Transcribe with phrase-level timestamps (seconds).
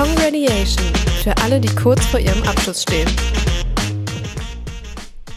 [0.00, 3.06] Congratulation für alle, die kurz vor ihrem Abschluss stehen.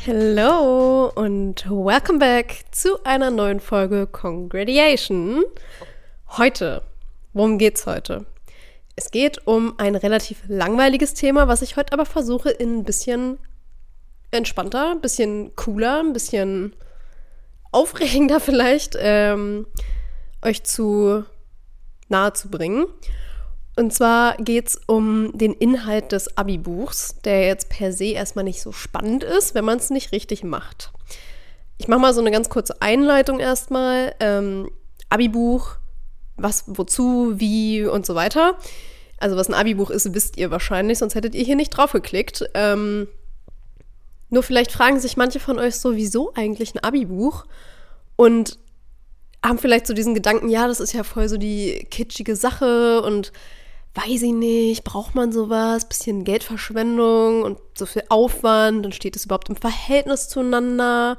[0.05, 5.44] Hello und welcome back zu einer neuen Folge Congratulation.
[6.38, 6.81] Heute,
[7.34, 8.26] worum geht's heute?
[8.96, 13.39] Es geht um ein relativ langweiliges Thema, was ich heute aber versuche in ein bisschen
[14.31, 16.73] entspannter, ein bisschen cooler, ein bisschen
[17.73, 19.67] aufregender vielleicht ähm,
[20.41, 21.25] euch zu
[22.07, 22.85] nahe zu bringen.
[23.76, 28.62] Und zwar geht es um den Inhalt des Abi-Buchs, der jetzt per se erstmal nicht
[28.62, 30.91] so spannend ist, wenn man es nicht richtig macht.
[31.80, 34.13] Ich mache mal so eine ganz kurze Einleitung erstmal.
[34.20, 34.70] Ähm,
[35.09, 35.77] Abi-Buch,
[36.38, 38.58] was, wozu, wie und so weiter.
[39.20, 42.46] Also was ein Abi-Buch ist, wisst ihr wahrscheinlich, sonst hättet ihr hier nicht drauf geklickt.
[42.54, 43.08] Ähm,
[44.30, 47.46] nur vielleicht fragen sich manche von euch so, wieso eigentlich ein Abi-Buch?
[48.16, 48.60] Und
[49.44, 53.32] haben vielleicht so diesen Gedanken, ja, das ist ja voll so die kitschige Sache und
[53.96, 59.26] weiß ich nicht, braucht man sowas, bisschen Geldverschwendung und so viel Aufwand und steht es
[59.26, 61.18] überhaupt im Verhältnis zueinander,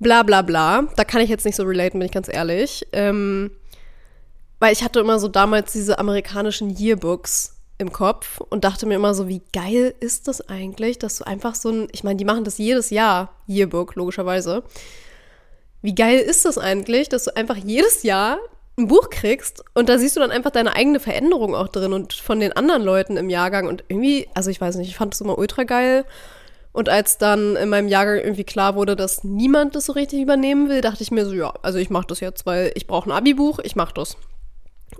[0.00, 0.88] bla bla bla.
[0.96, 2.86] Da kann ich jetzt nicht so relaten, bin ich ganz ehrlich.
[2.92, 3.52] Ähm,
[4.58, 9.14] weil ich hatte immer so damals diese amerikanischen Yearbooks im Kopf und dachte mir immer
[9.14, 12.44] so, wie geil ist das eigentlich, dass du einfach so ein, ich meine, die machen
[12.44, 14.64] das jedes Jahr, Yearbook, logischerweise.
[15.80, 18.38] Wie geil ist das eigentlich, dass du einfach jedes Jahr
[18.80, 22.12] ein Buch kriegst und da siehst du dann einfach deine eigene Veränderung auch drin und
[22.12, 25.20] von den anderen Leuten im Jahrgang und irgendwie, also ich weiß nicht, ich fand das
[25.20, 26.04] immer ultra geil.
[26.72, 30.68] Und als dann in meinem Jahrgang irgendwie klar wurde, dass niemand das so richtig übernehmen
[30.68, 33.12] will, dachte ich mir so, ja, also ich mache das jetzt, weil ich brauche ein
[33.12, 34.16] Abi-Buch, ich mache das.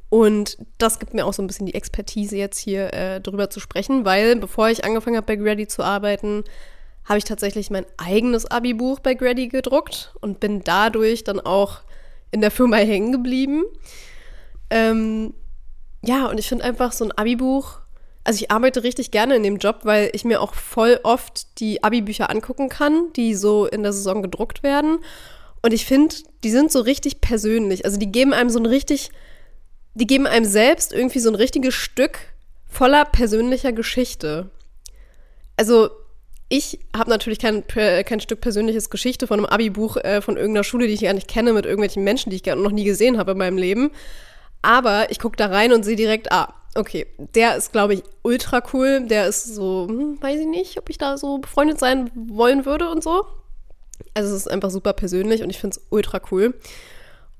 [0.08, 3.60] Und das gibt mir auch so ein bisschen die Expertise jetzt hier äh, drüber zu
[3.60, 6.42] sprechen, weil bevor ich angefangen habe bei Grady zu arbeiten,
[7.04, 11.82] habe ich tatsächlich mein eigenes Abi-Buch bei Grady gedruckt und bin dadurch dann auch
[12.30, 13.64] in der Firma hängen geblieben.
[14.70, 15.34] Ähm,
[16.02, 17.80] ja, und ich finde einfach so ein Abi-Buch,
[18.24, 21.82] also ich arbeite richtig gerne in dem Job, weil ich mir auch voll oft die
[21.82, 24.98] Abi-Bücher angucken kann, die so in der Saison gedruckt werden.
[25.62, 26.14] Und ich finde,
[26.44, 27.84] die sind so richtig persönlich.
[27.84, 29.10] Also die geben einem so ein richtig,
[29.94, 32.19] die geben einem selbst irgendwie so ein richtiges Stück
[32.69, 34.50] voller persönlicher Geschichte.
[35.56, 35.90] Also
[36.53, 40.88] ich habe natürlich kein, kein Stück persönliches Geschichte von einem Abi-Buch äh, von irgendeiner Schule,
[40.88, 43.38] die ich gar nicht kenne, mit irgendwelchen Menschen, die ich noch nie gesehen habe in
[43.38, 43.93] meinem Leben.
[44.61, 48.62] Aber ich gucke da rein und sehe direkt, ah, okay, der ist, glaube ich, ultra
[48.72, 49.06] cool.
[49.06, 52.91] Der ist so, hm, weiß ich nicht, ob ich da so befreundet sein wollen würde
[52.91, 53.25] und so.
[54.15, 56.55] Also es ist einfach super persönlich und ich finde es ultra cool.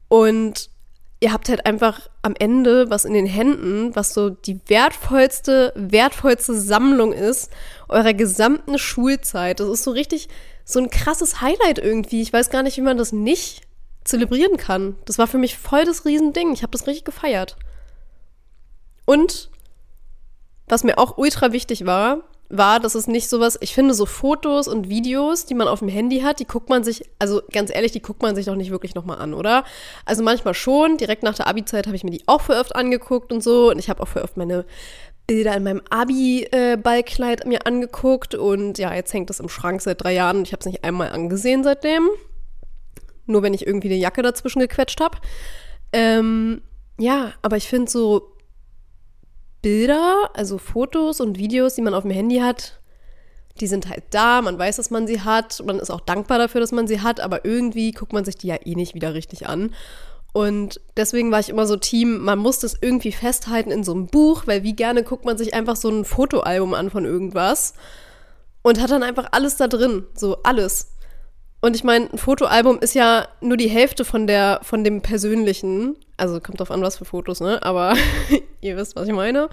[0.07, 0.71] Und
[1.19, 6.55] ihr habt halt einfach am Ende was in den Händen, was so die wertvollste, wertvollste
[6.55, 7.51] Sammlung ist
[7.91, 9.61] eurer gesamten Schulzeit.
[9.61, 10.29] Das ist so richtig
[10.65, 12.23] so ein krasses Highlight irgendwie.
[12.23, 13.63] Ich weiß gar nicht, wie man das nicht
[14.05, 14.97] zelebrieren kann.
[15.05, 16.53] Das war für mich voll das Riesending.
[16.53, 17.57] Ich habe das richtig gefeiert.
[19.05, 19.51] Und
[20.69, 24.67] was mir auch ultra wichtig war, war, dass es nicht sowas, ich finde so Fotos
[24.67, 27.93] und Videos, die man auf dem Handy hat, die guckt man sich, also ganz ehrlich,
[27.93, 29.65] die guckt man sich doch nicht wirklich nochmal an, oder?
[30.05, 33.33] Also manchmal schon, direkt nach der Abi-Zeit habe ich mir die auch für oft angeguckt
[33.33, 34.65] und so und ich habe auch für oft meine
[35.31, 40.13] Bilder in meinem Abi-Ballkleid mir angeguckt und ja, jetzt hängt das im Schrank seit drei
[40.13, 42.09] Jahren und ich habe es nicht einmal angesehen seitdem.
[43.27, 45.19] Nur wenn ich irgendwie eine Jacke dazwischen gequetscht habe.
[45.93, 46.63] Ähm,
[46.99, 48.33] ja, aber ich finde so
[49.63, 52.81] Bilder, also Fotos und Videos, die man auf dem Handy hat,
[53.61, 56.61] die sind halt da, man weiß, dass man sie hat, man ist auch dankbar dafür,
[56.61, 59.47] dass man sie hat, aber irgendwie guckt man sich die ja eh nicht wieder richtig
[59.47, 59.77] an.
[60.33, 64.07] Und deswegen war ich immer so Team, man muss das irgendwie festhalten in so einem
[64.07, 67.75] Buch, weil wie gerne guckt man sich einfach so ein Fotoalbum an von irgendwas
[68.63, 70.93] und hat dann einfach alles da drin, so alles.
[71.61, 75.97] Und ich meine, ein Fotoalbum ist ja nur die Hälfte von der, von dem Persönlichen.
[76.17, 77.63] Also kommt drauf an, was für Fotos, ne?
[77.63, 77.95] Aber
[78.61, 79.49] ihr wisst, was ich meine.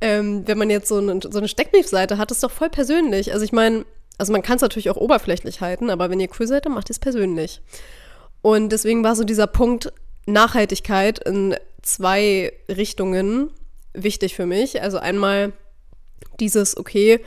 [0.00, 3.32] Ähm, wenn man jetzt so eine, so eine Steckbriefseite hat, ist doch voll persönlich.
[3.32, 3.84] Also ich meine,
[4.18, 6.88] also man kann es natürlich auch oberflächlich halten, aber wenn ihr cool seid, dann macht
[6.90, 7.62] ihr es persönlich.
[8.44, 9.90] Und deswegen war so dieser Punkt
[10.26, 13.48] Nachhaltigkeit in zwei Richtungen
[13.94, 14.82] wichtig für mich.
[14.82, 15.54] Also einmal
[16.40, 17.20] dieses, okay,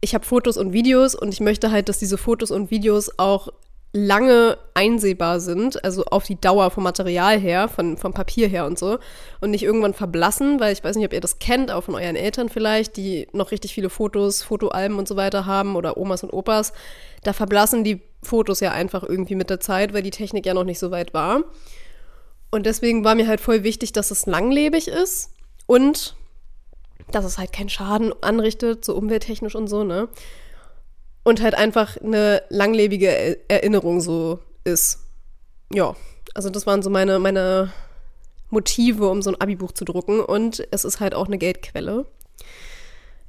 [0.00, 3.48] ich habe Fotos und Videos und ich möchte halt, dass diese Fotos und Videos auch
[3.92, 8.78] lange einsehbar sind, also auf die Dauer vom Material her, von, vom Papier her und
[8.78, 9.00] so
[9.40, 12.14] und nicht irgendwann verblassen, weil ich weiß nicht, ob ihr das kennt, auch von euren
[12.14, 16.32] Eltern vielleicht, die noch richtig viele Fotos, Fotoalben und so weiter haben oder Omas und
[16.32, 16.72] Opas,
[17.24, 20.64] da verblassen die Fotos ja einfach irgendwie mit der Zeit, weil die Technik ja noch
[20.64, 21.44] nicht so weit war.
[22.50, 25.30] Und deswegen war mir halt voll wichtig, dass es langlebig ist
[25.66, 26.16] und
[27.10, 30.08] dass es halt keinen Schaden anrichtet, so umwelttechnisch und so, ne?
[31.24, 35.00] Und halt einfach eine langlebige Erinnerung so ist.
[35.72, 35.94] Ja,
[36.34, 37.72] also das waren so meine, meine,
[38.50, 42.06] Motive, um so ein Abi-Buch zu drucken und es ist halt auch eine Geldquelle.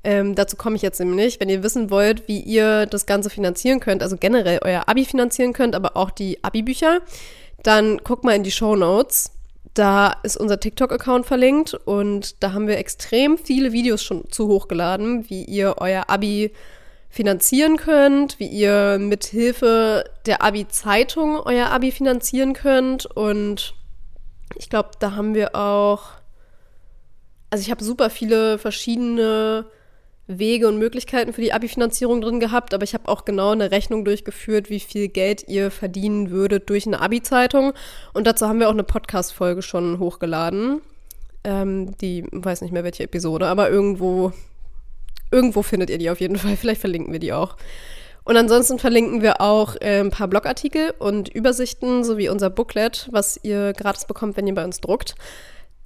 [0.04, 3.80] Ähm, dazu komme ich jetzt nämlich, wenn ihr wissen wollt, wie ihr das Ganze finanzieren
[3.80, 7.02] könnt, also generell euer Abi finanzieren könnt, aber auch die Abi-Bücher,
[7.64, 9.32] dann guckt mal in die Show Notes.
[9.74, 15.30] Da ist unser TikTok-Account verlinkt und da haben wir extrem viele Videos schon zu hochgeladen,
[15.30, 16.52] wie ihr euer Abi
[17.10, 23.06] finanzieren könnt, wie ihr mit Hilfe der Abi-Zeitung euer Abi finanzieren könnt.
[23.06, 23.74] Und
[24.56, 26.04] ich glaube, da haben wir auch,
[27.50, 29.66] also ich habe super viele verschiedene
[30.30, 34.06] Wege und Möglichkeiten für die Abi-Finanzierung drin gehabt, aber ich habe auch genau eine Rechnung
[34.06, 37.74] durchgeführt, wie viel Geld ihr verdienen würdet durch eine Abi-Zeitung.
[38.14, 40.82] Und dazu haben wir auch eine Podcast-Folge schon hochgeladen.
[41.44, 44.32] Ähm, die weiß nicht mehr welche Episode, aber irgendwo,
[45.32, 46.56] irgendwo findet ihr die auf jeden Fall.
[46.58, 47.58] Vielleicht verlinken wir die auch.
[48.24, 53.40] Und ansonsten verlinken wir auch äh, ein paar Blogartikel und Übersichten sowie unser Booklet, was
[53.42, 55.16] ihr gratis bekommt, wenn ihr bei uns druckt.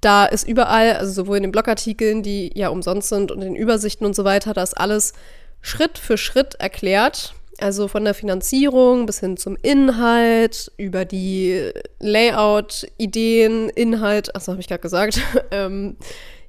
[0.03, 3.55] Da ist überall, also sowohl in den Blogartikeln, die ja umsonst sind, und in den
[3.55, 5.13] Übersichten und so weiter, da ist alles
[5.61, 7.33] Schritt für Schritt erklärt.
[7.57, 14.67] Also von der Finanzierung bis hin zum Inhalt, über die Layout-Ideen, Inhalt, achso, habe ich
[14.67, 15.21] gerade gesagt.
[15.51, 15.95] ähm,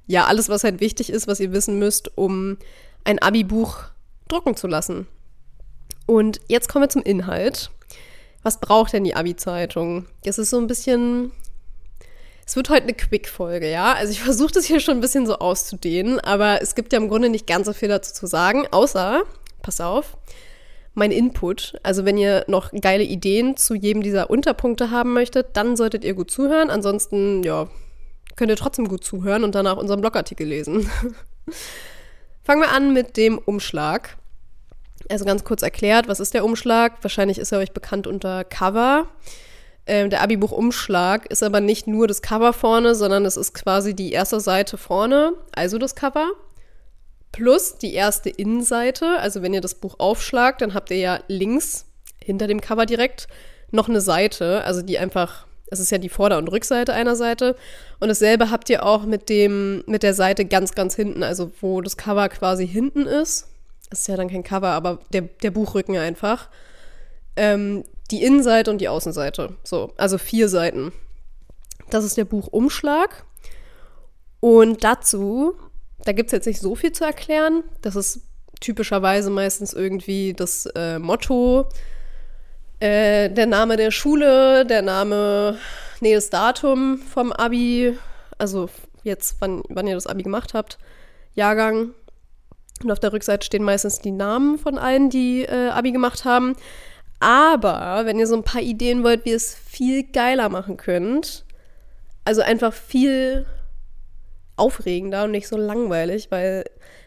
[0.09, 2.59] ja, alles, was halt wichtig ist, was ihr wissen müsst, um
[3.05, 3.85] ein Abi-Buch
[4.27, 5.07] drucken zu lassen.
[6.07, 7.71] Und jetzt kommen wir zum Inhalt.
[8.43, 10.07] Was braucht denn die Abi-Zeitung?
[10.25, 11.31] Das ist so ein bisschen
[12.47, 13.93] es wird heute eine Quick-Folge, ja.
[13.95, 17.09] Also ich versuche das hier schon ein bisschen so auszudehnen, aber es gibt ja im
[17.09, 19.23] Grunde nicht ganz so viel dazu zu sagen, außer,
[19.63, 20.17] pass auf,
[20.95, 21.75] mein Input.
[21.83, 26.15] Also wenn ihr noch geile Ideen zu jedem dieser Unterpunkte haben möchtet, dann solltet ihr
[26.15, 26.71] gut zuhören.
[26.71, 27.69] Ansonsten, ja,
[28.37, 30.89] könnt ihr trotzdem gut zuhören und danach unseren Blogartikel lesen.
[32.43, 34.17] Fangen wir an mit dem Umschlag.
[35.11, 37.03] Also ganz kurz erklärt, was ist der Umschlag?
[37.03, 39.09] Wahrscheinlich ist er euch bekannt unter Cover.
[39.87, 44.13] Ähm, der Abi-Buch-Umschlag ist aber nicht nur das Cover vorne, sondern es ist quasi die
[44.13, 46.31] erste Seite vorne, also das Cover,
[47.33, 49.19] plus die erste Innenseite.
[49.19, 51.87] Also wenn ihr das Buch aufschlagt, dann habt ihr ja links
[52.23, 53.29] hinter dem Cover direkt
[53.71, 57.57] noch eine Seite, also die einfach, es ist ja die Vorder- und Rückseite einer Seite.
[58.01, 61.83] Und dasselbe habt ihr auch mit dem, mit der Seite ganz, ganz hinten, also wo
[61.83, 63.49] das Cover quasi hinten ist.
[63.91, 66.49] Das ist ja dann kein Cover, aber der, der Buchrücken einfach.
[67.37, 69.57] Ähm, die Innenseite und die Außenseite.
[69.65, 70.93] So, also vier Seiten.
[71.91, 73.25] Das ist der Buchumschlag.
[74.41, 75.55] Und dazu,
[76.05, 77.65] da gibt es jetzt nicht so viel zu erklären.
[77.83, 78.21] Das ist
[78.61, 81.69] typischerweise meistens irgendwie das äh, Motto,
[82.81, 85.59] äh, der Name der Schule, der Name,
[86.01, 87.97] nee, das Datum vom Abi,
[88.39, 88.69] also
[89.03, 90.79] jetzt, wann, wann ihr das Abi gemacht habt,
[91.35, 91.91] Jahrgang.
[92.83, 96.57] Und auf der Rückseite stehen meistens die Namen von allen, die äh, Abi gemacht haben.
[97.25, 101.47] Aber wenn ihr so ein paar Ideen wollt, wie ihr es viel geiler machen könnt,
[102.27, 103.47] also einfach viel
[104.57, 106.67] aufregender und nicht so langweilig, weil,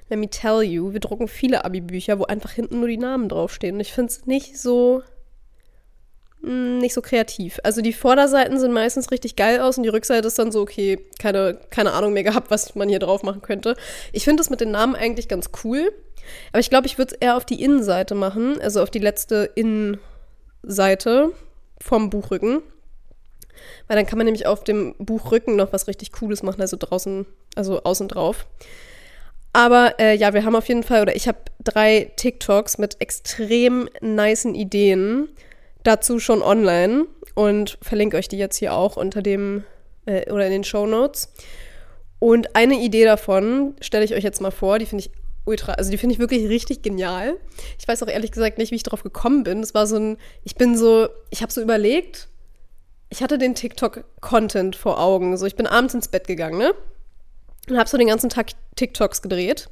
[0.09, 3.75] let me tell you, wir drucken viele Abi-Bücher, wo einfach hinten nur die Namen draufstehen.
[3.75, 5.03] Und ich finde es nicht so,
[6.41, 7.59] hm, nicht so kreativ.
[7.61, 10.97] Also die Vorderseiten sind meistens richtig geil aus und die Rückseite ist dann so, okay,
[11.19, 13.75] keine, keine Ahnung mehr gehabt, was man hier drauf machen könnte.
[14.13, 15.91] Ich finde das mit den Namen eigentlich ganz cool.
[16.51, 19.49] Aber ich glaube, ich würde es eher auf die Innenseite machen, also auf die letzte
[19.55, 21.31] Innenseite
[21.79, 22.61] vom Buchrücken.
[23.87, 27.25] Weil dann kann man nämlich auf dem Buchrücken noch was richtig Cooles machen, also draußen,
[27.55, 28.45] also außen drauf.
[29.53, 33.89] Aber äh, ja, wir haben auf jeden Fall, oder ich habe drei TikToks mit extrem
[34.01, 35.29] nicen Ideen
[35.83, 39.63] dazu schon online und verlinke euch die jetzt hier auch unter dem
[40.05, 41.31] äh, oder in den Show Notes.
[42.19, 45.11] Und eine Idee davon stelle ich euch jetzt mal vor, die finde ich
[45.47, 47.37] ultra, also die finde ich wirklich richtig genial.
[47.79, 49.61] Ich weiß auch ehrlich gesagt nicht, wie ich drauf gekommen bin.
[49.61, 52.27] Das war so ein, ich bin so, ich habe so überlegt,
[53.09, 55.37] ich hatte den TikTok-Content vor Augen.
[55.37, 56.73] So, ich bin abends ins Bett gegangen, ne?
[57.69, 59.69] Und habe so den ganzen Tag TikToks gedreht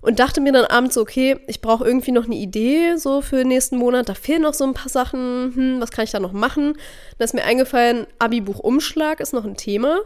[0.00, 3.36] und dachte mir dann abends so, okay, ich brauche irgendwie noch eine Idee so für
[3.36, 4.08] den nächsten Monat.
[4.08, 5.54] Da fehlen noch so ein paar Sachen.
[5.54, 6.74] Hm, was kann ich da noch machen?
[7.18, 10.00] Da ist mir eingefallen, Abi-Buch-Umschlag ist noch ein Thema.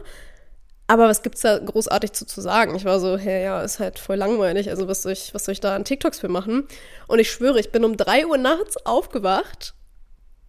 [0.93, 2.75] Aber was gibt's da großartig zu, zu sagen?
[2.75, 4.69] Ich war so, hey, ja, ist halt voll langweilig.
[4.69, 6.67] Also was soll ich, was soll ich da an TikToks für machen?
[7.07, 9.73] Und ich schwöre, ich bin um drei Uhr nachts aufgewacht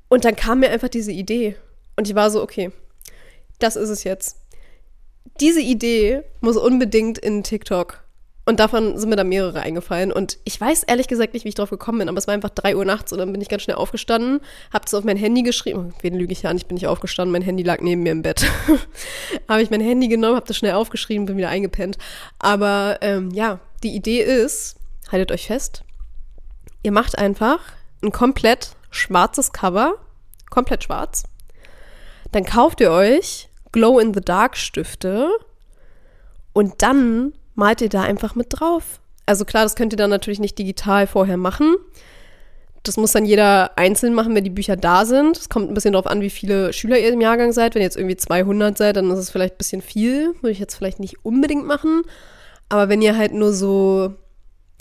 [0.09, 1.57] und dann kam mir einfach diese Idee.
[1.97, 2.73] Und ich war so, okay,
[3.59, 4.37] das ist es jetzt.
[5.41, 8.04] Diese Idee muss unbedingt in TikTok
[8.47, 10.13] und davon sind mir dann mehrere eingefallen.
[10.13, 12.51] Und ich weiß ehrlich gesagt nicht, wie ich drauf gekommen bin, aber es war einfach
[12.51, 14.41] drei Uhr nachts und dann bin ich ganz schnell aufgestanden,
[14.73, 15.93] hab es auf mein Handy geschrieben.
[15.93, 16.57] Oh, wen lüge ich an?
[16.57, 18.45] Ich bin nicht aufgestanden, mein Handy lag neben mir im Bett.
[19.49, 21.97] habe ich mein Handy genommen, hab das schnell aufgeschrieben, bin wieder eingepennt.
[22.39, 24.77] Aber ähm, ja, die Idee ist,
[25.11, 25.83] haltet euch fest,
[26.83, 27.61] ihr macht einfach
[28.03, 29.95] ein komplett schwarzes Cover,
[30.51, 31.25] komplett schwarz.
[32.33, 35.31] Dann kauft ihr euch Glow-in-the-Dark-Stifte
[36.53, 39.01] und dann malt ihr da einfach mit drauf.
[39.27, 41.77] Also klar, das könnt ihr dann natürlich nicht digital vorher machen.
[42.83, 45.39] Das muss dann jeder einzeln machen, wenn die Bücher da sind.
[45.39, 47.75] Es kommt ein bisschen darauf an, wie viele Schüler ihr im Jahrgang seid.
[47.75, 50.35] Wenn ihr jetzt irgendwie 200 seid, dann ist es vielleicht ein bisschen viel.
[50.43, 52.03] Würde ich jetzt vielleicht nicht unbedingt machen.
[52.69, 54.13] Aber wenn ihr halt nur so,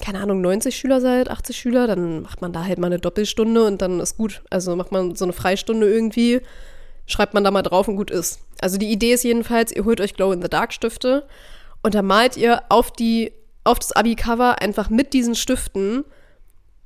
[0.01, 3.63] keine Ahnung, 90 Schüler seid, 80 Schüler, dann macht man da halt mal eine Doppelstunde
[3.63, 4.41] und dann ist gut.
[4.49, 6.41] Also macht man so eine Freistunde irgendwie,
[7.05, 8.41] schreibt man da mal drauf und gut ist.
[8.59, 11.25] Also die Idee ist jedenfalls, ihr holt euch Glow-in-the-Dark-Stifte
[11.83, 13.31] und da malt ihr auf die
[13.65, 16.03] auf das Abi-Cover einfach mit diesen Stiften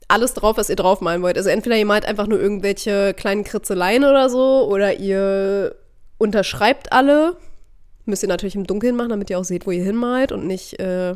[0.07, 1.37] alles drauf, was ihr draufmalen wollt.
[1.37, 5.75] Also entweder ihr malt einfach nur irgendwelche kleinen Kritzeleien oder so oder ihr
[6.17, 7.35] unterschreibt alle.
[8.05, 10.79] Müsst ihr natürlich im Dunkeln machen, damit ihr auch seht, wo ihr hinmalt und nicht
[10.79, 11.15] äh,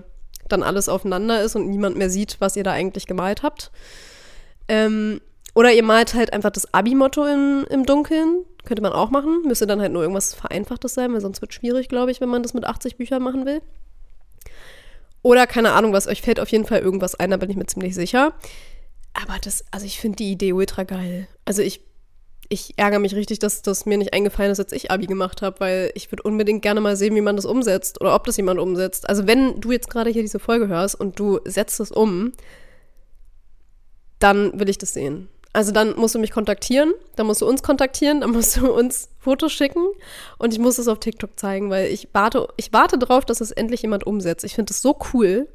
[0.50, 3.72] dann alles aufeinander ist und niemand mehr sieht, was ihr da eigentlich gemalt habt.
[4.68, 5.22] Ähm,
[5.54, 8.46] oder ihr malt halt einfach das Abi-Motto im Dunkeln.
[8.64, 9.44] Könnte man auch machen.
[9.46, 12.30] Müsste dann halt nur irgendwas Vereinfachtes sein, weil sonst wird es schwierig, glaube ich, wenn
[12.30, 13.62] man das mit 80 Büchern machen will.
[15.24, 17.68] Oder keine Ahnung was, euch fällt auf jeden Fall irgendwas ein, da bin ich mir
[17.68, 18.34] ziemlich sicher.
[19.14, 21.28] Aber das, also ich finde die Idee ultra geil.
[21.46, 21.82] Also ich,
[22.50, 25.60] ich ärgere mich richtig, dass das mir nicht eingefallen ist, als ich Abi gemacht habe,
[25.60, 28.60] weil ich würde unbedingt gerne mal sehen, wie man das umsetzt oder ob das jemand
[28.60, 29.08] umsetzt.
[29.10, 32.32] Also wenn du jetzt gerade hier diese Folge hörst und du setzt es um,
[34.20, 35.30] dann will ich das sehen.
[35.54, 39.10] Also dann musst du mich kontaktieren, dann musst du uns kontaktieren, dann musst du uns
[39.20, 39.86] Fotos schicken
[40.38, 43.52] und ich muss es auf TikTok zeigen, weil ich warte, ich warte darauf, dass es
[43.52, 44.46] endlich jemand umsetzt.
[44.46, 45.50] Ich finde das so cool.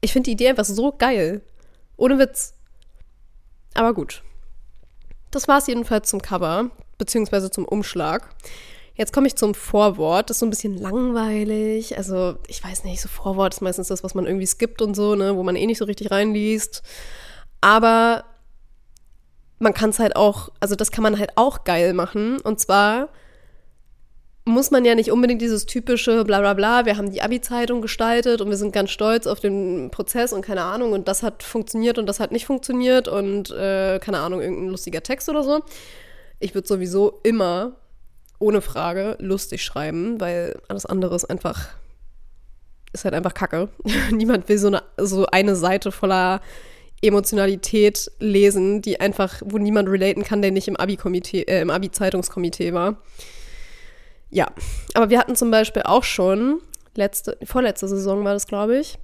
[0.00, 1.42] Ich finde die Idee einfach so geil.
[1.96, 2.54] Ohne Witz.
[3.74, 4.22] Aber gut.
[5.32, 8.28] Das war es jedenfalls zum Cover, beziehungsweise zum Umschlag.
[8.94, 10.30] Jetzt komme ich zum Vorwort.
[10.30, 11.98] Das ist so ein bisschen langweilig.
[11.98, 15.16] Also, ich weiß nicht, so Vorwort ist meistens das, was man irgendwie skippt und so,
[15.16, 16.82] ne, wo man eh nicht so richtig reinliest.
[17.60, 18.24] Aber
[19.64, 22.40] man kann es halt auch, also das kann man halt auch geil machen.
[22.40, 23.08] Und zwar
[24.44, 28.42] muss man ja nicht unbedingt dieses typische bla bla bla, wir haben die Abi-Zeitung gestaltet
[28.42, 31.96] und wir sind ganz stolz auf den Prozess und keine Ahnung und das hat funktioniert
[31.98, 35.62] und das hat nicht funktioniert und äh, keine Ahnung, irgendein lustiger Text oder so.
[36.40, 37.72] Ich würde sowieso immer,
[38.38, 41.68] ohne Frage, lustig schreiben, weil alles andere ist einfach,
[42.92, 43.70] ist halt einfach Kacke.
[44.10, 46.42] Niemand will so eine, so eine Seite voller
[47.06, 52.72] Emotionalität lesen, die einfach, wo niemand relaten kann, der nicht im Abi-Komitee, äh, im Abi-Zeitungskomitee
[52.72, 52.96] war.
[54.30, 54.48] Ja,
[54.94, 56.60] aber wir hatten zum Beispiel auch schon,
[56.96, 58.98] letzte, vorletzte Saison war das, glaube ich,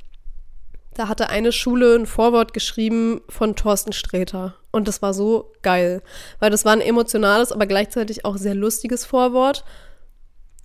[0.95, 4.57] da hatte eine Schule ein Vorwort geschrieben von Thorsten Sträter.
[4.73, 6.03] Und das war so geil,
[6.41, 9.65] weil das war ein emotionales, aber gleichzeitig auch sehr lustiges Vorwort.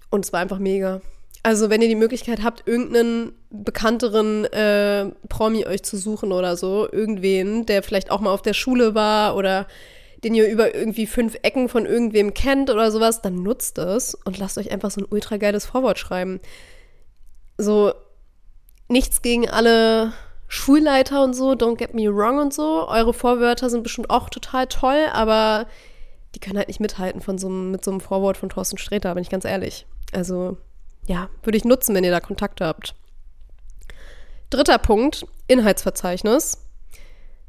[0.09, 1.01] Und es war einfach mega.
[1.45, 6.91] Also, wenn ihr die Möglichkeit habt, irgendeinen bekannteren äh, Promi euch zu suchen oder so,
[6.91, 9.67] irgendwen, der vielleicht auch mal auf der Schule war oder
[10.23, 14.39] den ihr über irgendwie fünf Ecken von irgendwem kennt oder sowas, dann nutzt es und
[14.39, 16.39] lasst euch einfach so ein ultra geiles Vorwort schreiben.
[17.59, 17.93] So,
[18.87, 20.13] nichts gegen alle
[20.47, 22.87] Schulleiter und so, don't get me wrong und so.
[22.87, 25.67] Eure Vorwörter sind bestimmt auch total toll, aber
[26.33, 29.21] die können halt nicht mithalten von so, mit so einem Vorwort von Thorsten Sträter, bin
[29.21, 29.85] ich ganz ehrlich.
[30.11, 30.57] Also,
[31.07, 32.95] ja, würde ich nutzen, wenn ihr da Kontakte habt.
[34.49, 36.57] Dritter Punkt, Inhaltsverzeichnis.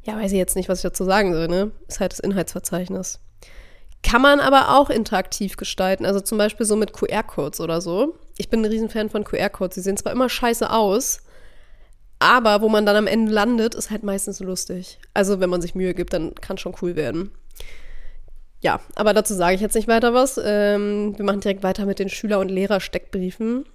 [0.03, 1.71] Ja, weiß ich jetzt nicht, was ich dazu sagen soll, ne?
[1.87, 3.19] Ist halt das Inhaltsverzeichnis.
[4.03, 8.15] Kann man aber auch interaktiv gestalten, also zum Beispiel so mit QR-Codes oder so.
[8.37, 9.75] Ich bin ein Riesenfan von QR-Codes.
[9.75, 11.21] Sie sehen zwar immer scheiße aus,
[12.19, 14.99] aber wo man dann am Ende landet, ist halt meistens lustig.
[15.13, 17.31] Also wenn man sich Mühe gibt, dann kann schon cool werden.
[18.61, 20.39] Ja, aber dazu sage ich jetzt nicht weiter was.
[20.43, 23.65] Ähm, wir machen direkt weiter mit den Schüler- und Lehrer-Steckbriefen.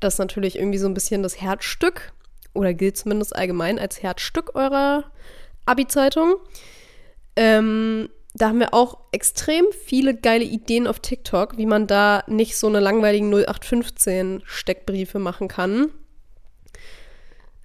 [0.00, 2.12] Das ist natürlich irgendwie so ein bisschen das Herzstück
[2.54, 5.04] oder gilt zumindest allgemein als Herzstück eurer
[5.64, 6.34] Abi-Zeitung.
[7.36, 12.56] Ähm, da haben wir auch extrem viele geile Ideen auf TikTok, wie man da nicht
[12.56, 15.90] so eine langweiligen 0815 Steckbriefe machen kann.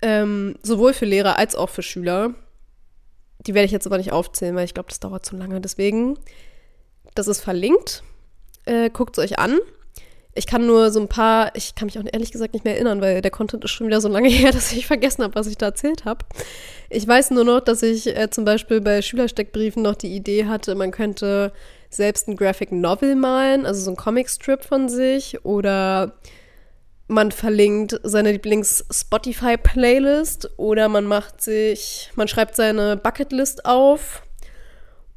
[0.01, 2.35] Ähm, sowohl für Lehrer als auch für Schüler.
[3.45, 5.61] Die werde ich jetzt aber nicht aufzählen, weil ich glaube, das dauert zu lange.
[5.61, 6.17] Deswegen,
[7.15, 8.03] das ist verlinkt.
[8.65, 9.59] Äh, Guckt es euch an.
[10.33, 13.01] Ich kann nur so ein paar, ich kann mich auch ehrlich gesagt nicht mehr erinnern,
[13.01, 15.57] weil der Content ist schon wieder so lange her, dass ich vergessen habe, was ich
[15.57, 16.25] da erzählt habe.
[16.89, 20.75] Ich weiß nur noch, dass ich äh, zum Beispiel bei Schülersteckbriefen noch die Idee hatte,
[20.75, 21.53] man könnte
[21.89, 26.13] selbst ein Graphic Novel malen, also so ein Comicstrip von sich oder
[27.07, 34.21] man verlinkt seine Lieblings-Spotify-Playlist oder man macht sich, man schreibt seine Bucketlist auf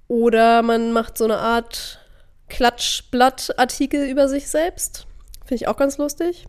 [0.07, 1.99] oder man macht so eine Art
[2.49, 5.09] Klatschblatt-Artikel über sich selbst.
[5.45, 6.47] Finde ich auch ganz lustig.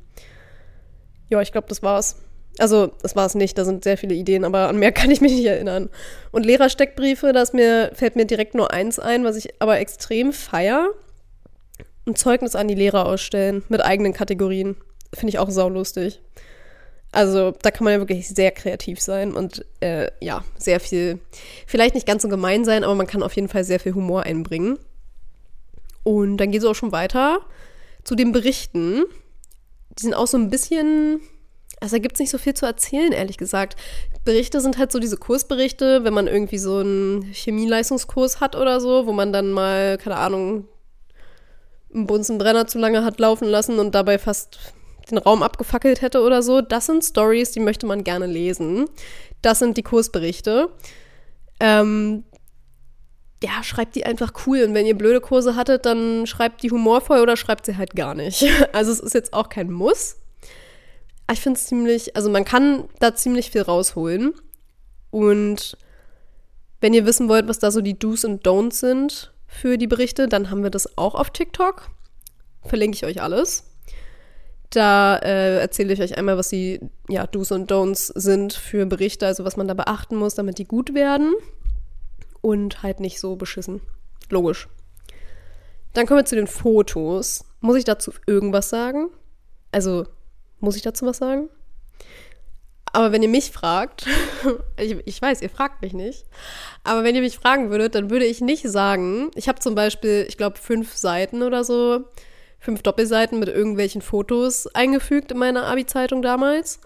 [1.29, 2.17] Ja, ich glaube, das war's.
[2.59, 5.21] Also, das war es nicht, da sind sehr viele Ideen, aber an mehr kann ich
[5.21, 5.89] mich nicht erinnern.
[6.31, 10.91] Und Lehrersteckbriefe, da mir, fällt mir direkt nur eins ein, was ich aber extrem feier.
[12.05, 14.75] ein Zeugnis an die Lehrer ausstellen mit eigenen Kategorien.
[15.13, 16.21] Finde ich auch saulustig.
[17.11, 21.19] Also da kann man ja wirklich sehr kreativ sein und äh, ja, sehr viel,
[21.67, 24.23] vielleicht nicht ganz so gemein sein, aber man kann auf jeden Fall sehr viel Humor
[24.23, 24.79] einbringen.
[26.03, 27.41] Und dann geht es auch schon weiter
[28.03, 29.03] zu den Berichten.
[29.99, 31.19] Die sind auch so ein bisschen,
[31.81, 33.75] also da gibt es nicht so viel zu erzählen, ehrlich gesagt.
[34.23, 39.05] Berichte sind halt so diese Kursberichte, wenn man irgendwie so einen Chemieleistungskurs hat oder so,
[39.05, 40.67] wo man dann mal, keine Ahnung,
[41.93, 44.59] einen Bunsenbrenner zu lange hat laufen lassen und dabei fast
[45.09, 46.61] den Raum abgefackelt hätte oder so.
[46.61, 48.85] Das sind Stories, die möchte man gerne lesen.
[49.41, 50.69] Das sind die Kursberichte.
[51.59, 52.23] Ähm,
[53.43, 54.63] ja, schreibt die einfach cool.
[54.63, 58.13] Und wenn ihr blöde Kurse hattet, dann schreibt die humorvoll oder schreibt sie halt gar
[58.13, 58.45] nicht.
[58.73, 60.17] Also es ist jetzt auch kein Muss.
[61.31, 64.33] ich finde es ziemlich, also man kann da ziemlich viel rausholen.
[65.09, 65.77] Und
[66.79, 70.27] wenn ihr wissen wollt, was da so die Do's und Don'ts sind für die Berichte,
[70.27, 71.89] dann haben wir das auch auf TikTok.
[72.63, 73.70] Verlinke ich euch alles.
[74.71, 79.27] Da äh, erzähle ich euch einmal, was die ja, Do's und Don'ts sind für Berichte,
[79.27, 81.33] also was man da beachten muss, damit die gut werden
[82.39, 83.81] und halt nicht so beschissen.
[84.29, 84.69] Logisch.
[85.93, 87.43] Dann kommen wir zu den Fotos.
[87.59, 89.09] Muss ich dazu irgendwas sagen?
[89.73, 90.07] Also,
[90.61, 91.49] muss ich dazu was sagen?
[92.93, 94.05] Aber wenn ihr mich fragt,
[94.77, 96.25] ich, ich, weiß, ihr fragt mich nicht,
[96.83, 100.25] aber wenn ihr mich fragen würdet, dann würde ich nicht sagen, ich habe zum Beispiel,
[100.27, 102.05] ich glaube, fünf Seiten oder so
[102.61, 106.79] fünf Doppelseiten mit irgendwelchen Fotos eingefügt in meiner Abi-Zeitung damals.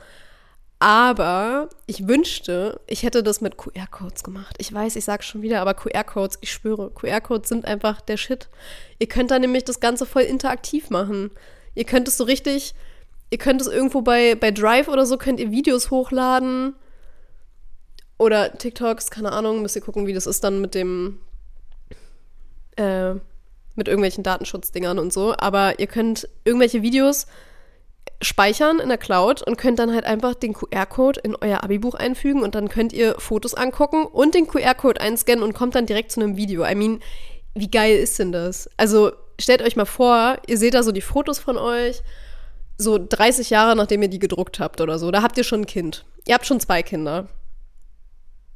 [0.79, 4.55] Aber ich wünschte, ich hätte das mit QR-Codes gemacht.
[4.58, 8.50] Ich weiß, ich sage schon wieder, aber QR-Codes, ich schwöre, QR-Codes sind einfach der Shit.
[9.00, 11.32] Ihr könnt da nämlich das Ganze voll interaktiv machen.
[11.75, 12.74] Ihr könnt es so richtig,
[13.29, 16.74] ihr könnt es irgendwo bei, bei Drive oder so, könnt ihr Videos hochladen.
[18.17, 21.20] Oder TikToks, keine Ahnung, müsst ihr gucken, wie das ist dann mit dem,
[22.77, 23.15] äh,
[23.75, 27.28] mit irgendwelchen Datenschutzdingern und so, aber ihr könnt irgendwelche Videos
[28.21, 32.43] speichern in der Cloud und könnt dann halt einfach den QR-Code in euer Abi-Buch einfügen
[32.43, 36.21] und dann könnt ihr Fotos angucken und den QR-Code einscannen und kommt dann direkt zu
[36.21, 36.65] einem Video.
[36.65, 37.02] I mean,
[37.54, 38.69] wie geil ist denn das?
[38.78, 42.02] Also stellt euch mal vor, ihr seht da so die Fotos von euch,
[42.78, 45.12] so 30 Jahre nachdem ihr die gedruckt habt oder so.
[45.12, 46.06] Da habt ihr schon ein Kind.
[46.28, 47.28] Ihr habt schon zwei Kinder.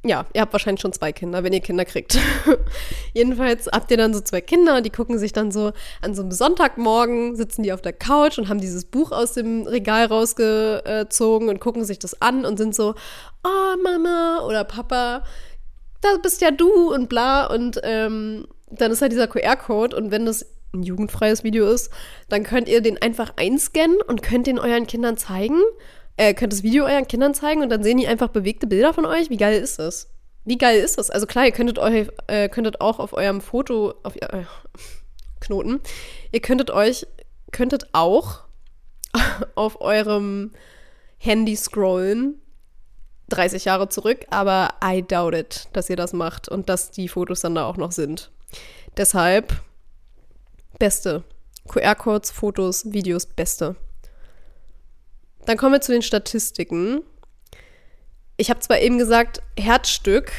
[0.02, 2.18] Ja, ihr habt wahrscheinlich schon zwei Kinder, wenn ihr Kinder kriegt.
[3.12, 6.32] Jedenfalls habt ihr dann so zwei Kinder, die gucken sich dann so an so einem
[6.32, 11.60] Sonntagmorgen, sitzen die auf der Couch und haben dieses Buch aus dem Regal rausgezogen und
[11.60, 12.94] gucken sich das an und sind so,
[13.44, 15.22] oh Mama oder Papa,
[16.00, 17.44] da bist ja du und bla.
[17.46, 21.90] Und ähm, dann ist halt dieser QR-Code und wenn das ein jugendfreies Video ist,
[22.30, 25.60] dann könnt ihr den einfach einscannen und könnt den euren Kindern zeigen
[26.20, 29.06] äh, könnt das Video euren Kindern zeigen und dann sehen die einfach bewegte Bilder von
[29.06, 29.30] euch.
[29.30, 30.10] Wie geil ist das?
[30.44, 31.08] Wie geil ist das?
[31.08, 34.44] Also klar, ihr könntet, euch, äh, könntet auch auf eurem Foto, auf äh,
[35.40, 35.80] Knoten,
[36.30, 37.06] ihr könntet euch,
[37.52, 38.40] könntet auch
[39.54, 40.52] auf eurem
[41.16, 42.42] Handy scrollen,
[43.30, 47.40] 30 Jahre zurück, aber I doubt it, dass ihr das macht und dass die Fotos
[47.40, 48.30] dann da auch noch sind.
[48.98, 49.54] Deshalb,
[50.78, 51.24] beste.
[51.66, 53.76] QR-Codes, Fotos, Videos, beste.
[55.46, 57.02] Dann kommen wir zu den Statistiken.
[58.36, 60.32] Ich habe zwar eben gesagt, Herzstück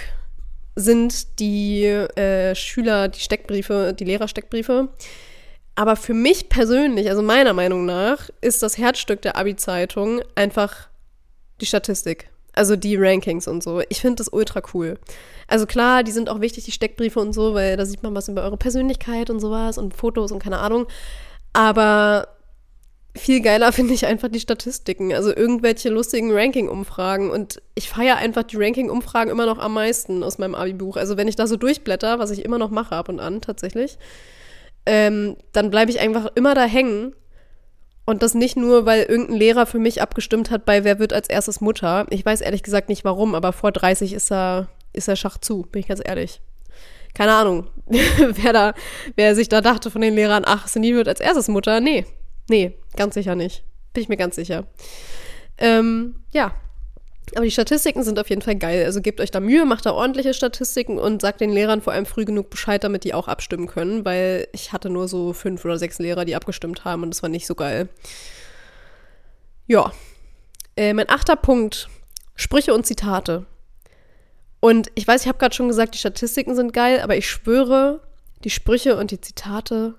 [0.75, 4.89] sind die äh, Schüler, die Steckbriefe, die Lehrersteckbriefe.
[5.75, 10.89] Aber für mich persönlich, also meiner Meinung nach, ist das Herzstück der Abi-Zeitung einfach
[11.59, 12.29] die Statistik.
[12.53, 13.81] Also die Rankings und so.
[13.87, 14.99] Ich finde das ultra cool.
[15.47, 18.27] Also klar, die sind auch wichtig, die Steckbriefe und so, weil da sieht man was
[18.27, 20.87] über eure Persönlichkeit und sowas und Fotos und keine Ahnung.
[21.53, 22.27] Aber
[23.15, 27.29] viel geiler finde ich einfach die Statistiken, also irgendwelche lustigen Ranking-Umfragen.
[27.29, 30.95] Und ich feiere einfach die Ranking-Umfragen immer noch am meisten aus meinem Abi-Buch.
[30.95, 33.97] Also wenn ich da so durchblätter, was ich immer noch mache ab und an tatsächlich,
[34.85, 37.13] ähm, dann bleibe ich einfach immer da hängen.
[38.05, 41.29] Und das nicht nur, weil irgendein Lehrer für mich abgestimmt hat bei Wer wird als
[41.29, 42.07] erstes Mutter.
[42.09, 45.63] Ich weiß ehrlich gesagt nicht warum, aber vor 30 ist er, ist er Schach zu,
[45.63, 46.41] bin ich ganz ehrlich.
[47.13, 48.73] Keine Ahnung, wer da,
[49.15, 51.79] wer sich da dachte von den Lehrern, ach, Celine wird als erstes Mutter.
[51.81, 52.05] Nee,
[52.49, 53.63] Nee, ganz sicher nicht.
[53.93, 54.67] Bin ich mir ganz sicher.
[55.57, 56.53] Ähm, ja.
[57.35, 58.83] Aber die Statistiken sind auf jeden Fall geil.
[58.83, 62.05] Also gebt euch da Mühe, macht da ordentliche Statistiken und sagt den Lehrern vor allem
[62.05, 65.77] früh genug Bescheid, damit die auch abstimmen können, weil ich hatte nur so fünf oder
[65.77, 67.87] sechs Lehrer, die abgestimmt haben und das war nicht so geil.
[69.67, 69.93] Ja.
[70.75, 71.87] Äh, mein achter Punkt:
[72.35, 73.45] Sprüche und Zitate.
[74.59, 78.01] Und ich weiß, ich habe gerade schon gesagt, die Statistiken sind geil, aber ich schwöre,
[78.43, 79.95] die Sprüche und die Zitate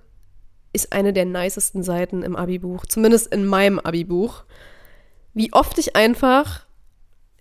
[0.73, 4.45] ist eine der nicesten Seiten im Abi-Buch, zumindest in meinem Abi-Buch.
[5.35, 6.67] Wie oft ich einfach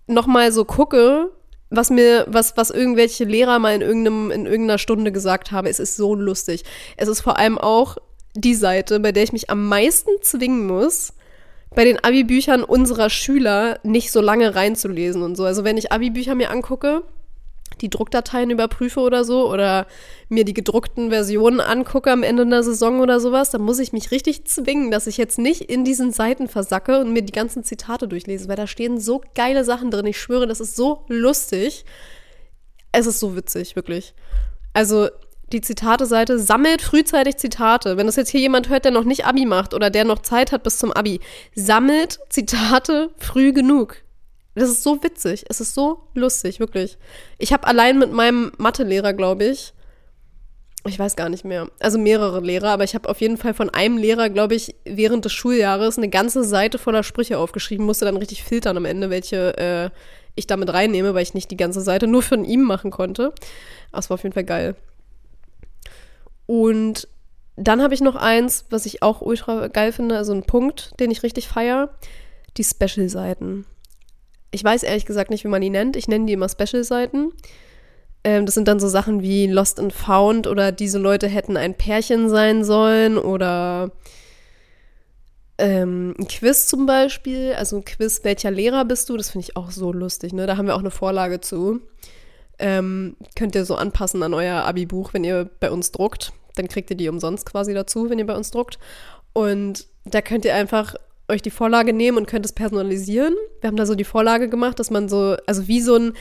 [0.08, 1.32] nochmal so gucke,
[1.70, 5.68] was mir, was, was irgendwelche Lehrer mal in irgendeinem, in irgendeiner Stunde gesagt haben.
[5.68, 6.64] Es ist so lustig.
[6.98, 7.98] Es ist vor allem auch
[8.36, 11.14] die Seite, bei der ich mich am meisten zwingen muss,
[11.74, 15.46] bei den Abi-Büchern unserer Schüler nicht so lange reinzulesen und so.
[15.46, 17.04] Also wenn ich Abi-Bücher mir angucke,
[17.80, 19.88] die Druckdateien überprüfe oder so oder
[20.30, 24.12] mir die gedruckten Versionen angucke am Ende einer Saison oder sowas, dann muss ich mich
[24.12, 28.08] richtig zwingen, dass ich jetzt nicht in diesen Seiten versacke und mir die ganzen Zitate
[28.08, 30.06] durchlese, weil da stehen so geile Sachen drin.
[30.06, 31.86] Ich schwöre, das ist so lustig.
[32.92, 34.14] Es ist so witzig, wirklich.
[34.74, 35.10] Also
[35.52, 37.98] die Zitate-Seite sammelt frühzeitig Zitate.
[37.98, 40.52] Wenn das jetzt hier jemand hört, der noch nicht Abi macht oder der noch Zeit
[40.52, 41.20] hat bis zum Abi,
[41.56, 43.98] sammelt Zitate früh genug.
[44.56, 45.46] Das ist so witzig.
[45.50, 46.98] Es ist so lustig, wirklich.
[47.38, 49.74] Ich habe allein mit meinem Mathelehrer, glaube ich,
[50.88, 53.70] ich weiß gar nicht mehr, also mehrere Lehrer, aber ich habe auf jeden Fall von
[53.70, 58.18] einem Lehrer, glaube ich, während des Schuljahres eine ganze Seite voller Sprüche aufgeschrieben, musste dann
[58.18, 59.90] richtig filtern am Ende, welche äh,
[60.34, 63.34] ich damit reinnehme, weil ich nicht die ganze Seite nur von ihm machen konnte.
[63.92, 64.76] Es war auf jeden Fall geil.
[66.48, 67.08] Und
[67.58, 71.12] dann habe ich noch eins, was ich auch ultra geil finde, also ein Punkt, den
[71.12, 71.94] ich richtig feiere,
[72.58, 73.66] die Special-Seiten.
[74.52, 75.96] Ich weiß ehrlich gesagt nicht, wie man die nennt.
[75.96, 77.32] Ich nenne die immer Special-Seiten.
[78.24, 81.76] Ähm, das sind dann so Sachen wie Lost and Found oder diese Leute hätten ein
[81.76, 83.92] Pärchen sein sollen oder
[85.58, 87.54] ähm, ein Quiz zum Beispiel.
[87.54, 89.18] Also ein Quiz, welcher Lehrer bist du?
[89.18, 90.34] Das finde ich auch so lustig.
[90.34, 90.46] Ne?
[90.48, 91.82] Da haben wir auch eine Vorlage zu.
[92.60, 96.34] Ähm, könnt ihr so anpassen an euer Abi-Buch, wenn ihr bei uns druckt.
[96.56, 98.78] Dann kriegt ihr die umsonst quasi dazu, wenn ihr bei uns druckt.
[99.34, 100.96] Und da könnt ihr einfach
[101.32, 103.34] euch die Vorlage nehmen und könnt es personalisieren.
[103.62, 106.14] Wir haben da so die Vorlage gemacht, dass man so, also wie so ein,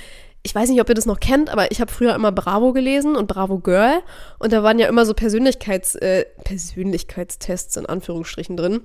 [0.42, 3.16] ich weiß nicht, ob ihr das noch kennt, aber ich habe früher immer Bravo gelesen
[3.16, 4.00] und Bravo Girl.
[4.38, 8.80] Und da waren ja immer so Persönlichkeits, äh, Persönlichkeitstests in Anführungsstrichen drin.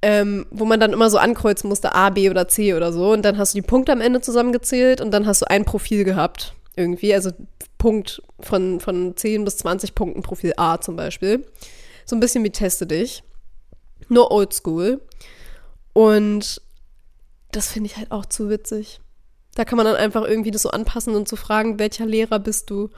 [0.00, 3.12] Ähm, wo man dann immer so ankreuzen musste, A, B oder C oder so.
[3.12, 6.04] Und dann hast du die Punkte am Ende zusammengezählt und dann hast du ein Profil
[6.04, 6.54] gehabt.
[6.76, 7.12] Irgendwie.
[7.12, 7.30] Also
[7.78, 11.44] Punkt von, von 10 bis 20 Punkten Profil A zum Beispiel.
[12.04, 13.22] So ein bisschen wie Teste dich.
[14.08, 15.00] Nur oldschool.
[15.92, 16.60] Und
[17.52, 19.00] das finde ich halt auch zu witzig.
[19.54, 22.38] Da kann man dann einfach irgendwie das so anpassen und zu so fragen, welcher Lehrer
[22.38, 22.90] bist du?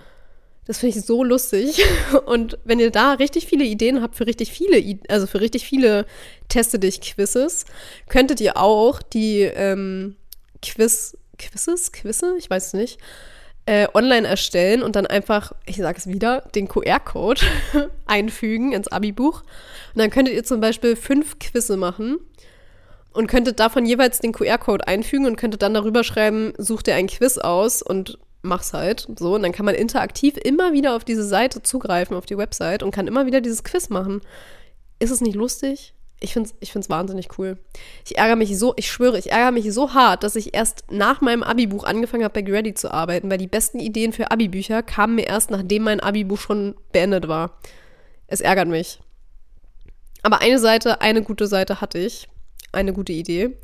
[0.66, 1.83] Das finde ich so lustig.
[2.27, 6.07] Und wenn ihr da richtig viele Ideen habt für richtig viele, also für richtig viele
[6.49, 7.64] Teste dich Quizzes,
[8.09, 10.16] könntet ihr auch die ähm,
[10.62, 12.99] Quiz, Quizzes, Quizze, ich weiß es nicht,
[13.71, 17.41] äh, online erstellen und dann einfach, ich sage es wieder, den QR-Code
[18.07, 19.43] einfügen ins Abi-Buch.
[19.95, 22.19] Und dann könntet ihr zum Beispiel fünf Quizze machen
[23.13, 27.07] und könntet davon jeweils den QR-Code einfügen und könntet dann darüber schreiben, such dir ein
[27.07, 29.37] Quiz aus und mach's halt so.
[29.37, 32.91] Und dann kann man interaktiv immer wieder auf diese Seite zugreifen, auf die Website und
[32.91, 34.21] kann immer wieder dieses Quiz machen.
[34.99, 35.95] Ist es nicht lustig?
[36.21, 37.59] Ich finde es ich find's wahnsinnig cool.
[38.05, 41.21] Ich ärgere mich so, ich schwöre, ich ärgere mich so hart, dass ich erst nach
[41.21, 45.15] meinem Abi-Buch angefangen habe, bei Grady zu arbeiten, weil die besten Ideen für Abi-Bücher kamen
[45.17, 47.59] mir erst, nachdem mein Abi-Buch schon beendet war.
[48.27, 49.01] Es ärgert mich.
[50.23, 52.29] Aber eine Seite, eine gute Seite hatte ich.
[52.73, 53.57] Eine gute Idee.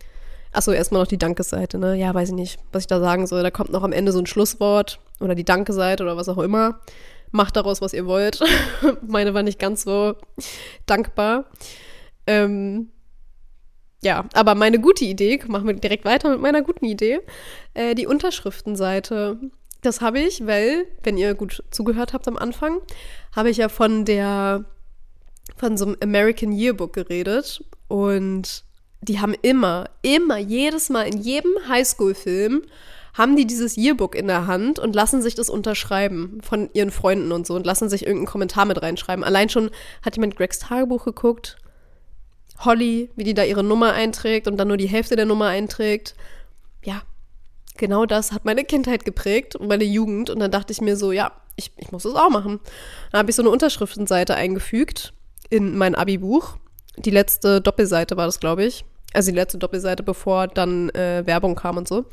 [0.53, 1.97] Achso, erstmal noch die Dankesseite, ne?
[1.97, 3.43] Ja, weiß ich nicht, was ich da sagen soll.
[3.43, 6.81] Da kommt noch am Ende so ein Schlusswort oder die Danke-Seite oder was auch immer.
[7.31, 8.41] Macht daraus, was ihr wollt.
[9.07, 10.15] Meine war nicht ganz so
[10.87, 11.45] dankbar.
[12.27, 12.91] Ähm,
[14.03, 17.21] ja, aber meine gute Idee, machen wir direkt weiter mit meiner guten Idee,
[17.75, 19.39] äh, die Unterschriftenseite.
[19.83, 22.81] Das habe ich, weil, wenn ihr gut zugehört habt am Anfang,
[23.35, 24.65] habe ich ja von der,
[25.57, 28.65] von so einem American Yearbook geredet und
[29.01, 32.63] die haben immer, immer, jedes Mal in jedem Highschool-Film
[33.15, 37.33] haben die dieses Yearbook in der Hand und lassen sich das unterschreiben von ihren Freunden
[37.33, 39.25] und so und lassen sich irgendeinen Kommentar mit reinschreiben.
[39.25, 39.71] Allein schon
[40.05, 41.57] hat jemand Gregs Tagebuch geguckt
[42.61, 46.15] Holly, wie die da ihre Nummer einträgt und dann nur die Hälfte der Nummer einträgt.
[46.85, 47.03] Ja,
[47.77, 50.31] genau das hat meine Kindheit geprägt und meine Jugend.
[50.31, 52.61] Und dann dachte ich mir so, ja, ich, ich muss das auch machen.
[53.13, 55.13] Dann habe ich so eine Unterschriftenseite eingefügt
[55.51, 56.57] in mein Abi-Buch.
[56.97, 58.85] Die letzte Doppelseite war das, glaube ich.
[59.13, 62.05] Also die letzte Doppelseite, bevor dann äh, Werbung kam und so.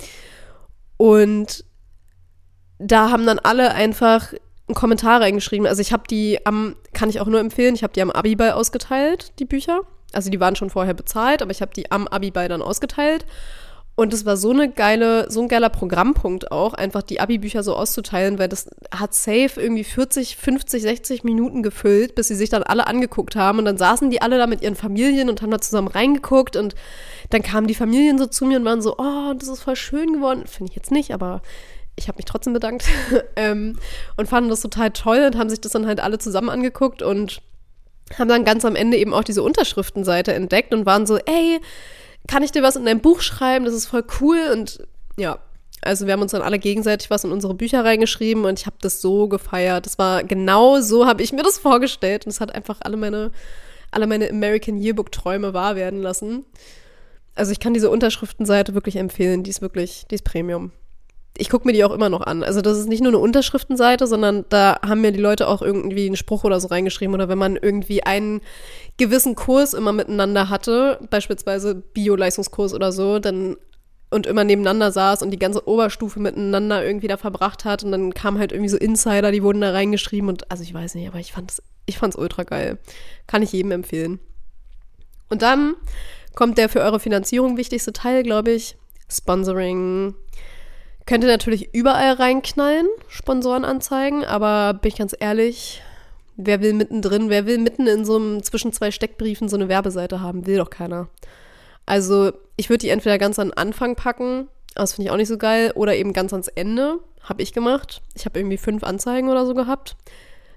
[0.97, 1.65] Und
[2.79, 4.33] da haben dann alle einfach
[4.67, 5.67] einen Kommentar reingeschrieben.
[5.67, 8.51] Also ich habe die am, kann ich auch nur empfehlen, ich habe die am Abi-Ball
[8.51, 9.81] ausgeteilt, die Bücher.
[10.13, 13.25] Also die waren schon vorher bezahlt, aber ich habe die am Abi-Ball dann ausgeteilt.
[13.95, 17.75] Und es war so eine geile, so ein geiler Programmpunkt auch, einfach die Abi-Bücher so
[17.75, 22.63] auszuteilen, weil das hat safe irgendwie 40, 50, 60 Minuten gefüllt, bis sie sich dann
[22.63, 23.59] alle angeguckt haben.
[23.59, 26.55] Und dann saßen die alle da mit ihren Familien und haben da zusammen reingeguckt.
[26.55, 26.73] Und
[27.29, 30.13] dann kamen die Familien so zu mir und waren so, oh, das ist voll schön
[30.13, 30.47] geworden.
[30.47, 31.43] Finde ich jetzt nicht, aber
[31.95, 32.85] ich habe mich trotzdem bedankt.
[33.35, 33.77] ähm,
[34.17, 37.43] und fanden das total toll und haben sich das dann halt alle zusammen angeguckt und
[38.17, 41.59] haben dann ganz am Ende eben auch diese Unterschriftenseite entdeckt und waren so, ey,
[42.27, 43.65] kann ich dir was in dein Buch schreiben?
[43.65, 44.85] Das ist voll cool und
[45.17, 45.39] ja,
[45.85, 48.77] Also wir haben uns dann alle gegenseitig was in unsere Bücher reingeschrieben und ich habe
[48.81, 49.85] das so gefeiert.
[49.85, 53.31] Das war genau so, habe ich mir das vorgestellt und es hat einfach alle meine,
[53.91, 56.45] alle meine American Yearbook-Träume wahr werden lassen.
[57.35, 59.43] Also ich kann diese Unterschriftenseite wirklich empfehlen.
[59.43, 60.71] Die ist wirklich, die ist Premium.
[61.37, 62.43] Ich gucke mir die auch immer noch an.
[62.43, 66.05] Also das ist nicht nur eine Unterschriftenseite, sondern da haben mir die Leute auch irgendwie
[66.05, 67.15] einen Spruch oder so reingeschrieben.
[67.15, 68.41] Oder wenn man irgendwie einen
[68.97, 73.57] gewissen Kurs immer miteinander hatte, beispielsweise Bio-Leistungskurs oder so, dann
[74.11, 78.13] und immer nebeneinander saß und die ganze Oberstufe miteinander irgendwie da verbracht hat und dann
[78.13, 81.17] kamen halt irgendwie so Insider, die wurden da reingeschrieben und also ich weiß nicht, aber
[81.17, 82.77] ich fand es ich fand's ultra geil.
[83.27, 84.19] Kann ich jedem empfehlen.
[85.29, 85.75] Und dann
[86.35, 88.77] kommt der für eure Finanzierung wichtigste Teil, glaube ich,
[89.09, 90.15] Sponsoring.
[91.05, 95.81] Könnt ihr natürlich überall reinknallen, Sponsorenanzeigen, aber bin ich ganz ehrlich,
[96.37, 100.21] wer will mittendrin, wer will mitten in so einem zwischen zwei Steckbriefen so eine Werbeseite
[100.21, 100.47] haben?
[100.47, 101.09] Will doch keiner.
[101.85, 105.37] Also ich würde die entweder ganz an Anfang packen, das finde ich auch nicht so
[105.37, 106.99] geil, oder eben ganz ans Ende.
[107.21, 108.01] Habe ich gemacht.
[108.15, 109.95] Ich habe irgendwie fünf Anzeigen oder so gehabt.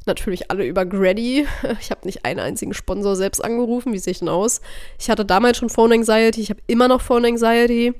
[0.04, 1.46] Natürlich alle über Grady.
[1.80, 3.92] Ich habe nicht einen einzigen Sponsor selbst angerufen.
[3.92, 4.60] Wie sehe ich denn aus?
[4.98, 6.40] Ich hatte damals schon Phone Anxiety.
[6.40, 7.94] Ich habe immer noch Phone Anxiety.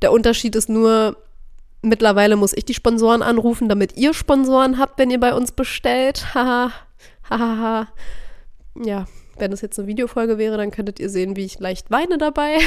[0.00, 1.16] Der Unterschied ist nur,
[1.82, 6.26] mittlerweile muss ich die Sponsoren anrufen, damit ihr Sponsoren habt, wenn ihr bei uns bestellt.
[6.34, 6.72] Haha.
[7.28, 7.88] Hahaha.
[8.74, 9.06] ja,
[9.38, 12.58] wenn das jetzt eine Videofolge wäre, dann könntet ihr sehen, wie ich leicht weine dabei.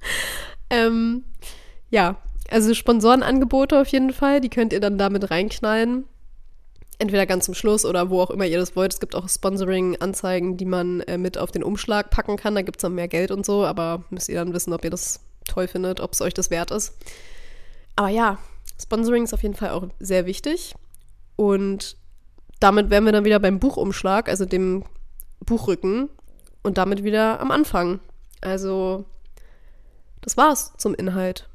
[0.70, 1.24] ähm,
[1.90, 2.16] ja,
[2.50, 6.04] also Sponsorenangebote auf jeden Fall, die könnt ihr dann damit reinknallen.
[6.98, 8.92] Entweder ganz zum Schluss oder wo auch immer ihr das wollt.
[8.92, 12.54] Es gibt auch Sponsoring-Anzeigen, die man äh, mit auf den Umschlag packen kann.
[12.54, 14.90] Da gibt es dann mehr Geld und so, aber müsst ihr dann wissen, ob ihr
[14.90, 16.94] das toll findet, ob es euch das wert ist.
[17.96, 18.38] Aber ja,
[18.80, 20.74] Sponsoring ist auf jeden Fall auch sehr wichtig.
[21.36, 21.96] Und
[22.60, 24.84] damit wären wir dann wieder beim Buchumschlag, also dem
[25.44, 26.08] Buchrücken
[26.62, 28.00] und damit wieder am Anfang.
[28.40, 29.04] Also,
[30.20, 31.48] das war's zum Inhalt.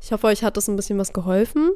[0.00, 1.72] Ich hoffe, euch hat das ein bisschen was geholfen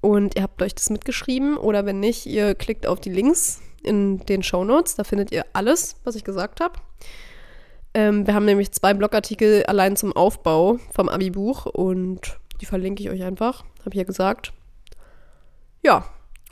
[0.00, 4.24] und ihr habt euch das mitgeschrieben oder wenn nicht, ihr klickt auf die Links in
[4.26, 4.94] den Show Notes.
[4.94, 6.78] Da findet ihr alles, was ich gesagt habe.
[7.94, 13.10] Ähm, wir haben nämlich zwei Blogartikel allein zum Aufbau vom Abi-Buch und die verlinke ich
[13.10, 14.52] euch einfach, habe ich ja gesagt.
[15.82, 16.06] Ja,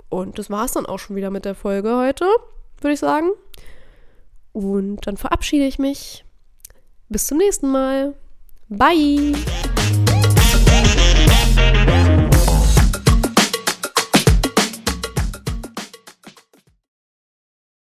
[0.08, 2.26] und das war's dann auch schon wieder mit der Folge heute,
[2.80, 3.30] würde ich sagen.
[4.52, 6.24] Und dann verabschiede ich mich.
[7.08, 8.14] Bis zum nächsten Mal.
[8.68, 9.32] Bye.